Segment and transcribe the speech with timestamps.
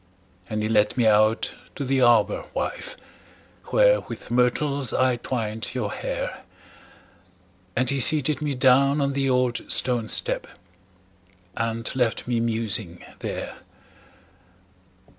[0.49, 2.97] And he led me out to the arbor, wife,
[3.65, 6.41] Where with myrtles I twined your hair;
[7.75, 10.47] And he seated me down on the old stone step,
[11.55, 13.57] And left me musing there.